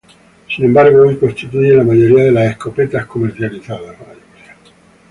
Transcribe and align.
Sin 0.47 0.65
embargo, 0.65 1.01
hoy 1.07 1.15
constituyen 1.17 1.77
la 1.77 1.83
mayoría 1.83 2.23
de 2.23 2.31
las 2.31 2.49
escopetas 2.53 3.05
comercializadas. 3.05 3.95